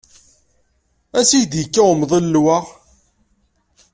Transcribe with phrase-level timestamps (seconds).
[1.17, 2.57] Ansi k-d-yekka umḍelliw-a?